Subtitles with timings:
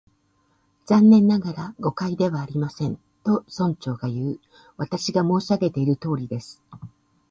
[0.89, 4.39] 「残念ながら、誤解ではありません」と、村長がいう。
[4.77, 6.59] 「私が申し上げているとおりです」